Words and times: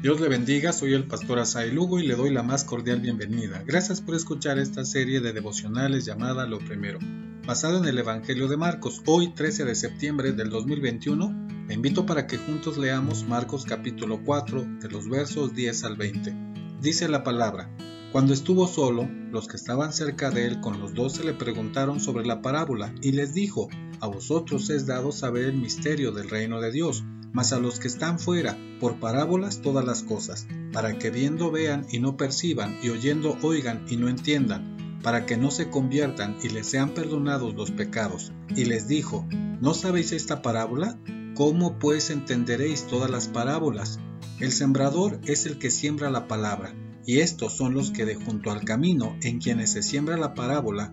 Dios 0.00 0.20
le 0.20 0.28
bendiga, 0.28 0.72
soy 0.72 0.94
el 0.94 1.08
pastor 1.08 1.40
Asai 1.40 1.72
Lugo 1.72 1.98
y 1.98 2.06
le 2.06 2.14
doy 2.14 2.30
la 2.30 2.44
más 2.44 2.62
cordial 2.62 3.00
bienvenida. 3.00 3.64
Gracias 3.66 4.00
por 4.00 4.14
escuchar 4.14 4.56
esta 4.56 4.84
serie 4.84 5.18
de 5.20 5.32
devocionales 5.32 6.04
llamada 6.04 6.46
Lo 6.46 6.60
Primero, 6.60 7.00
basada 7.44 7.78
en 7.78 7.84
el 7.84 7.98
Evangelio 7.98 8.46
de 8.46 8.56
Marcos. 8.56 9.02
Hoy, 9.06 9.34
13 9.34 9.64
de 9.64 9.74
septiembre 9.74 10.30
del 10.30 10.50
2021, 10.50 11.66
le 11.66 11.74
invito 11.74 12.06
para 12.06 12.28
que 12.28 12.38
juntos 12.38 12.78
leamos 12.78 13.26
Marcos 13.26 13.64
capítulo 13.64 14.22
4, 14.24 14.78
de 14.80 14.88
los 14.88 15.08
versos 15.08 15.52
10 15.56 15.82
al 15.82 15.96
20. 15.96 16.32
Dice 16.80 17.08
la 17.08 17.24
palabra, 17.24 17.68
cuando 18.12 18.32
estuvo 18.32 18.68
solo, 18.68 19.08
los 19.32 19.48
que 19.48 19.56
estaban 19.56 19.92
cerca 19.92 20.30
de 20.30 20.46
él 20.46 20.60
con 20.60 20.78
los 20.78 20.94
doce 20.94 21.24
le 21.24 21.34
preguntaron 21.34 21.98
sobre 21.98 22.24
la 22.24 22.40
parábola 22.40 22.94
y 23.02 23.10
les 23.10 23.34
dijo, 23.34 23.68
a 23.98 24.06
vosotros 24.06 24.70
es 24.70 24.86
dado 24.86 25.10
saber 25.10 25.46
el 25.46 25.56
misterio 25.56 26.12
del 26.12 26.30
reino 26.30 26.60
de 26.60 26.70
Dios 26.70 27.02
mas 27.32 27.52
a 27.52 27.58
los 27.58 27.78
que 27.78 27.88
están 27.88 28.18
fuera, 28.18 28.56
por 28.80 29.00
parábolas 29.00 29.60
todas 29.60 29.84
las 29.84 30.02
cosas, 30.02 30.46
para 30.72 30.98
que 30.98 31.10
viendo 31.10 31.50
vean 31.50 31.86
y 31.90 31.98
no 31.98 32.16
perciban, 32.16 32.78
y 32.82 32.90
oyendo 32.90 33.36
oigan 33.42 33.84
y 33.88 33.96
no 33.96 34.08
entiendan, 34.08 34.98
para 35.02 35.26
que 35.26 35.36
no 35.36 35.50
se 35.50 35.70
conviertan 35.70 36.36
y 36.42 36.48
les 36.48 36.66
sean 36.66 36.90
perdonados 36.90 37.54
los 37.54 37.70
pecados. 37.70 38.32
Y 38.54 38.64
les 38.64 38.88
dijo, 38.88 39.26
¿no 39.60 39.74
sabéis 39.74 40.12
esta 40.12 40.42
parábola? 40.42 40.98
¿Cómo 41.34 41.78
pues 41.78 42.10
entenderéis 42.10 42.86
todas 42.86 43.10
las 43.10 43.28
parábolas? 43.28 44.00
El 44.40 44.52
sembrador 44.52 45.20
es 45.24 45.46
el 45.46 45.58
que 45.58 45.70
siembra 45.70 46.10
la 46.10 46.28
palabra, 46.28 46.74
y 47.06 47.20
estos 47.20 47.56
son 47.56 47.74
los 47.74 47.90
que 47.90 48.04
de 48.04 48.16
junto 48.16 48.50
al 48.50 48.64
camino, 48.64 49.16
en 49.22 49.38
quienes 49.38 49.72
se 49.72 49.82
siembra 49.82 50.16
la 50.16 50.34
parábola, 50.34 50.92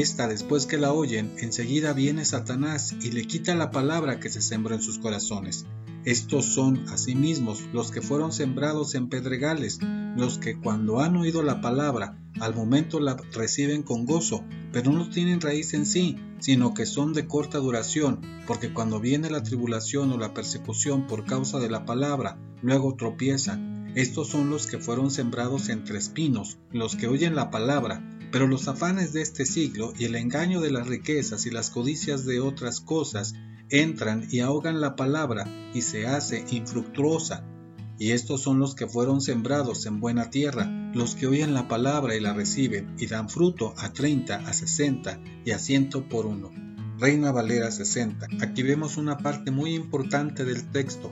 esta 0.00 0.28
después 0.28 0.66
que 0.66 0.78
la 0.78 0.92
oyen, 0.92 1.32
enseguida 1.38 1.92
viene 1.92 2.24
Satanás 2.24 2.94
y 3.02 3.10
le 3.10 3.26
quita 3.26 3.54
la 3.54 3.70
palabra 3.70 4.20
que 4.20 4.30
se 4.30 4.40
sembró 4.40 4.74
en 4.74 4.82
sus 4.82 4.98
corazones. 4.98 5.66
Estos 6.04 6.46
son 6.46 6.88
asimismo 6.88 7.54
los 7.72 7.90
que 7.90 8.00
fueron 8.00 8.32
sembrados 8.32 8.94
en 8.94 9.08
pedregales, 9.08 9.80
los 10.16 10.38
que 10.38 10.56
cuando 10.56 11.00
han 11.00 11.16
oído 11.16 11.42
la 11.42 11.60
palabra, 11.60 12.16
al 12.40 12.54
momento 12.54 13.00
la 13.00 13.16
reciben 13.32 13.82
con 13.82 14.06
gozo, 14.06 14.44
pero 14.72 14.92
no 14.92 15.10
tienen 15.10 15.40
raíz 15.40 15.74
en 15.74 15.84
sí, 15.84 16.16
sino 16.38 16.74
que 16.74 16.86
son 16.86 17.12
de 17.12 17.26
corta 17.26 17.58
duración, 17.58 18.20
porque 18.46 18.72
cuando 18.72 19.00
viene 19.00 19.28
la 19.28 19.42
tribulación 19.42 20.12
o 20.12 20.18
la 20.18 20.32
persecución 20.32 21.06
por 21.08 21.24
causa 21.24 21.58
de 21.58 21.68
la 21.68 21.84
palabra, 21.84 22.38
luego 22.62 22.94
tropiezan. 22.94 23.90
Estos 23.96 24.28
son 24.28 24.48
los 24.48 24.68
que 24.68 24.78
fueron 24.78 25.10
sembrados 25.10 25.68
entre 25.68 25.98
espinos, 25.98 26.58
los 26.70 26.94
que 26.94 27.08
oyen 27.08 27.34
la 27.34 27.50
palabra, 27.50 28.02
pero 28.30 28.46
los 28.46 28.68
afanes 28.68 29.12
de 29.12 29.22
este 29.22 29.46
siglo 29.46 29.92
y 29.98 30.04
el 30.04 30.14
engaño 30.14 30.60
de 30.60 30.70
las 30.70 30.86
riquezas 30.86 31.46
y 31.46 31.50
las 31.50 31.70
codicias 31.70 32.24
de 32.24 32.40
otras 32.40 32.80
cosas 32.80 33.34
entran 33.70 34.26
y 34.30 34.40
ahogan 34.40 34.80
la 34.80 34.96
palabra 34.96 35.46
y 35.74 35.82
se 35.82 36.06
hace 36.06 36.44
infructuosa. 36.50 37.44
Y 37.98 38.12
estos 38.12 38.42
son 38.42 38.60
los 38.60 38.74
que 38.74 38.86
fueron 38.86 39.20
sembrados 39.20 39.84
en 39.86 40.00
buena 40.00 40.30
tierra, 40.30 40.70
los 40.94 41.16
que 41.16 41.26
oyen 41.26 41.52
la 41.52 41.66
palabra 41.66 42.14
y 42.14 42.20
la 42.20 42.32
reciben 42.32 42.94
y 42.98 43.06
dan 43.06 43.28
fruto 43.28 43.74
a 43.76 43.92
30, 43.92 44.36
a 44.36 44.52
60 44.52 45.20
y 45.44 45.50
a 45.50 45.58
100 45.58 45.90
por 46.08 46.26
uno. 46.26 46.50
Reina 46.98 47.32
Valera 47.32 47.70
60. 47.70 48.28
Aquí 48.40 48.62
vemos 48.62 48.96
una 48.96 49.18
parte 49.18 49.50
muy 49.50 49.74
importante 49.74 50.44
del 50.44 50.70
texto. 50.70 51.10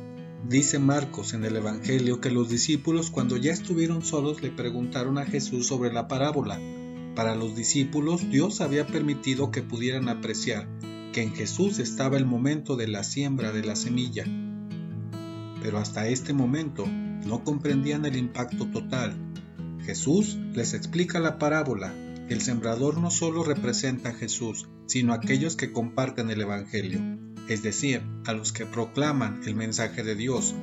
Dice 0.49 0.79
Marcos 0.79 1.33
en 1.33 1.45
el 1.45 1.57
Evangelio 1.57 2.21
que 2.21 2.31
los 2.31 2.49
discípulos 2.49 3.11
cuando 3.11 3.37
ya 3.37 3.53
estuvieron 3.53 4.05
solos 4.05 4.43
le 4.43 4.51
preguntaron 4.51 5.19
a 5.19 5.27
Jesús 5.27 5.67
sobre 5.67 5.93
la 5.93 6.07
parábola 6.07 6.61
para 7.17 7.35
los 7.35 7.57
discípulos, 7.57 8.31
Dios 8.31 8.61
había 8.61 8.87
permitido 8.87 9.51
que 9.51 9.63
pudieran 9.63 10.09
apreciar 10.09 10.69
que 11.13 11.23
en 11.23 11.35
Jesús 11.35 11.79
estaba 11.79 12.19
el 12.19 12.27
momento 12.27 12.77
de 12.77 12.87
la 12.87 13.03
siembra 13.03 13.51
de 13.51 13.65
la 13.65 13.75
semilla. 13.75 14.27
Pero 15.63 15.79
hasta 15.79 16.07
este 16.09 16.35
momento 16.35 16.87
no 16.87 17.43
comprendían 17.43 18.05
el 18.05 18.17
impacto 18.17 18.67
total. 18.67 19.17
Jesús 19.81 20.37
les 20.53 20.75
explica 20.75 21.19
la 21.19 21.39
parábola. 21.39 21.93
El 22.29 22.43
sembrador 22.43 22.99
no 22.99 23.11
solo 23.11 23.43
representa 23.45 24.11
a 24.11 24.15
Jesús, 24.15 24.69
sino 24.87 25.13
a 25.13 25.17
aquellos 25.17 25.57
que 25.57 25.73
comparten 25.73 26.29
el 26.29 26.43
Evangelio, 26.43 27.01
es 27.49 27.63
decir, 27.63 28.03
a 28.27 28.35
los 28.35 28.53
que 28.53 28.67
proclaman 28.67 29.41
el 29.47 29.55
mensaje 29.55 30.03
de 30.03 30.17
Dios. 30.17 30.55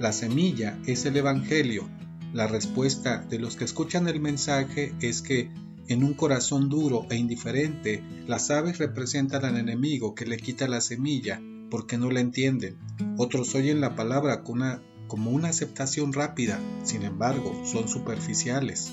La 0.00 0.12
semilla 0.12 0.78
es 0.84 1.06
el 1.06 1.16
Evangelio. 1.16 1.88
La 2.32 2.48
respuesta 2.48 3.18
de 3.18 3.38
los 3.38 3.56
que 3.56 3.64
escuchan 3.64 4.08
el 4.08 4.20
mensaje 4.20 4.94
es 5.00 5.22
que 5.22 5.50
en 5.92 6.04
un 6.04 6.14
corazón 6.14 6.68
duro 6.68 7.06
e 7.10 7.16
indiferente, 7.16 8.02
las 8.26 8.50
aves 8.50 8.78
representan 8.78 9.44
al 9.44 9.56
enemigo 9.56 10.14
que 10.14 10.26
le 10.26 10.36
quita 10.36 10.66
la 10.66 10.80
semilla 10.80 11.40
porque 11.70 11.98
no 11.98 12.10
la 12.10 12.20
entienden. 12.20 12.78
Otros 13.16 13.54
oyen 13.54 13.80
la 13.80 13.94
palabra 13.94 14.42
como 14.42 15.30
una 15.30 15.48
aceptación 15.48 16.12
rápida, 16.12 16.58
sin 16.82 17.02
embargo, 17.02 17.62
son 17.64 17.88
superficiales. 17.88 18.92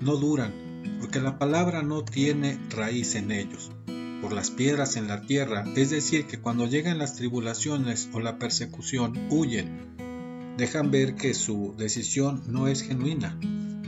No 0.00 0.16
duran, 0.16 0.52
porque 1.00 1.20
la 1.20 1.38
palabra 1.38 1.82
no 1.82 2.04
tiene 2.04 2.58
raíz 2.70 3.14
en 3.14 3.32
ellos. 3.32 3.70
Por 4.22 4.32
las 4.32 4.50
piedras 4.50 4.96
en 4.96 5.08
la 5.08 5.22
tierra, 5.22 5.64
es 5.76 5.90
decir, 5.90 6.26
que 6.26 6.38
cuando 6.38 6.66
llegan 6.66 6.98
las 6.98 7.14
tribulaciones 7.14 8.08
o 8.12 8.20
la 8.20 8.38
persecución, 8.38 9.28
huyen. 9.30 9.96
Dejan 10.56 10.90
ver 10.90 11.16
que 11.16 11.34
su 11.34 11.74
decisión 11.76 12.42
no 12.46 12.66
es 12.66 12.82
genuina, 12.82 13.38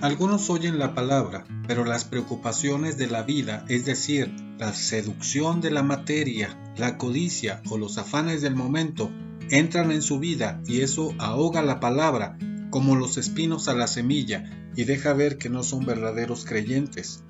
algunos 0.00 0.48
oyen 0.48 0.78
la 0.78 0.94
palabra, 0.94 1.44
pero 1.66 1.84
las 1.84 2.04
preocupaciones 2.04 2.96
de 2.98 3.08
la 3.08 3.22
vida, 3.24 3.64
es 3.68 3.84
decir, 3.84 4.32
la 4.58 4.72
seducción 4.72 5.60
de 5.60 5.72
la 5.72 5.82
materia, 5.82 6.56
la 6.76 6.98
codicia 6.98 7.62
o 7.68 7.78
los 7.78 7.98
afanes 7.98 8.40
del 8.40 8.54
momento, 8.54 9.10
entran 9.50 9.90
en 9.90 10.02
su 10.02 10.20
vida 10.20 10.62
y 10.66 10.82
eso 10.82 11.14
ahoga 11.18 11.62
la 11.62 11.80
palabra 11.80 12.38
como 12.70 12.94
los 12.94 13.16
espinos 13.16 13.66
a 13.66 13.74
la 13.74 13.88
semilla 13.88 14.70
y 14.76 14.84
deja 14.84 15.14
ver 15.14 15.36
que 15.36 15.48
no 15.48 15.64
son 15.64 15.84
verdaderos 15.84 16.44
creyentes. 16.44 17.24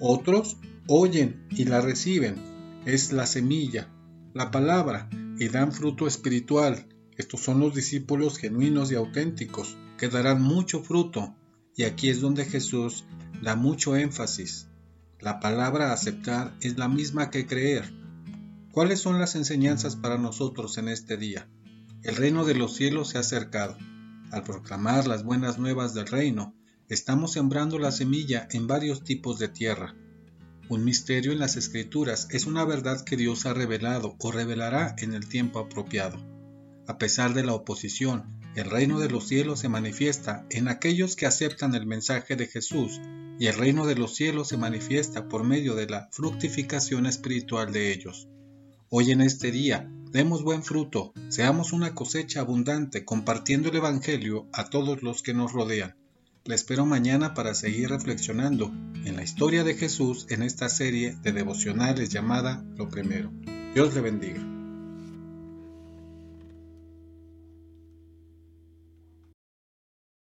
Otros 0.00 0.56
oyen 0.86 1.46
y 1.50 1.64
la 1.64 1.82
reciben, 1.82 2.36
es 2.86 3.12
la 3.12 3.26
semilla, 3.26 3.90
la 4.32 4.50
palabra, 4.50 5.10
y 5.38 5.48
dan 5.48 5.72
fruto 5.72 6.06
espiritual. 6.06 6.86
Estos 7.18 7.40
son 7.40 7.60
los 7.60 7.74
discípulos 7.74 8.38
genuinos 8.38 8.90
y 8.90 8.94
auténticos, 8.94 9.76
que 9.98 10.08
darán 10.08 10.40
mucho 10.40 10.82
fruto 10.82 11.34
y 11.76 11.84
aquí 11.84 12.08
es 12.08 12.20
donde 12.20 12.44
Jesús 12.44 13.04
da 13.42 13.56
mucho 13.56 13.96
énfasis. 13.96 14.68
La 15.20 15.40
palabra 15.40 15.92
aceptar 15.92 16.54
es 16.60 16.78
la 16.78 16.88
misma 16.88 17.30
que 17.30 17.46
creer. 17.46 17.92
¿Cuáles 18.72 19.00
son 19.00 19.18
las 19.18 19.36
enseñanzas 19.36 19.96
para 19.96 20.18
nosotros 20.18 20.78
en 20.78 20.88
este 20.88 21.16
día? 21.16 21.48
El 22.02 22.16
reino 22.16 22.44
de 22.44 22.54
los 22.54 22.74
cielos 22.74 23.10
se 23.10 23.18
ha 23.18 23.20
acercado. 23.20 23.76
Al 24.30 24.42
proclamar 24.42 25.06
las 25.06 25.24
buenas 25.24 25.58
nuevas 25.58 25.94
del 25.94 26.06
reino, 26.06 26.54
estamos 26.88 27.32
sembrando 27.32 27.78
la 27.78 27.92
semilla 27.92 28.48
en 28.50 28.66
varios 28.66 29.02
tipos 29.02 29.38
de 29.38 29.48
tierra. 29.48 29.94
Un 30.68 30.84
misterio 30.84 31.32
en 31.32 31.38
las 31.38 31.56
escrituras 31.56 32.28
es 32.30 32.46
una 32.46 32.64
verdad 32.64 33.04
que 33.04 33.16
Dios 33.16 33.46
ha 33.46 33.54
revelado 33.54 34.16
o 34.18 34.32
revelará 34.32 34.94
en 34.98 35.14
el 35.14 35.28
tiempo 35.28 35.58
apropiado. 35.58 36.18
A 36.86 36.98
pesar 36.98 37.34
de 37.34 37.44
la 37.44 37.54
oposición, 37.54 38.24
el 38.54 38.70
reino 38.70 39.00
de 39.00 39.08
los 39.08 39.26
cielos 39.26 39.60
se 39.60 39.68
manifiesta 39.68 40.46
en 40.50 40.68
aquellos 40.68 41.16
que 41.16 41.26
aceptan 41.26 41.74
el 41.74 41.86
mensaje 41.86 42.36
de 42.36 42.46
Jesús 42.46 43.00
y 43.38 43.46
el 43.46 43.56
reino 43.56 43.86
de 43.86 43.96
los 43.96 44.14
cielos 44.14 44.48
se 44.48 44.56
manifiesta 44.56 45.28
por 45.28 45.42
medio 45.42 45.74
de 45.74 45.86
la 45.86 46.08
fructificación 46.12 47.06
espiritual 47.06 47.72
de 47.72 47.92
ellos. 47.92 48.28
Hoy 48.90 49.10
en 49.10 49.22
este 49.22 49.50
día, 49.50 49.90
demos 50.12 50.44
buen 50.44 50.62
fruto, 50.62 51.12
seamos 51.28 51.72
una 51.72 51.96
cosecha 51.96 52.40
abundante 52.40 53.04
compartiendo 53.04 53.70
el 53.70 53.76
Evangelio 53.76 54.46
a 54.52 54.70
todos 54.70 55.02
los 55.02 55.22
que 55.22 55.34
nos 55.34 55.52
rodean. 55.52 55.96
Le 56.44 56.54
espero 56.54 56.86
mañana 56.86 57.34
para 57.34 57.54
seguir 57.54 57.88
reflexionando 57.88 58.70
en 59.04 59.16
la 59.16 59.24
historia 59.24 59.64
de 59.64 59.74
Jesús 59.74 60.26
en 60.28 60.42
esta 60.42 60.68
serie 60.68 61.16
de 61.22 61.32
devocionales 61.32 62.10
llamada 62.10 62.64
Lo 62.76 62.88
Primero. 62.88 63.32
Dios 63.74 63.94
le 63.94 64.00
bendiga. 64.00 64.53